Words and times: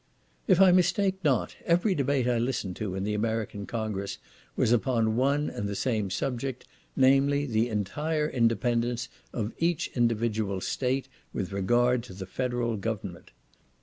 If 0.47 0.59
I 0.59 0.71
mistake 0.71 1.23
not, 1.23 1.55
every 1.63 1.93
debate 1.93 2.27
I 2.27 2.39
listened 2.39 2.75
to 2.77 2.95
in 2.95 3.03
the 3.03 3.13
American 3.13 3.67
Congress 3.67 4.17
was 4.55 4.71
upon 4.71 5.15
one 5.15 5.47
and 5.47 5.69
the 5.69 5.75
same 5.75 6.09
subject, 6.09 6.65
namely, 6.95 7.45
the 7.45 7.69
entire 7.69 8.27
independence 8.27 9.09
of 9.31 9.53
each 9.59 9.91
individual 9.93 10.59
state, 10.59 11.07
with 11.33 11.51
regard 11.51 12.01
to 12.05 12.15
the 12.15 12.25
federal 12.25 12.77
government. 12.77 13.29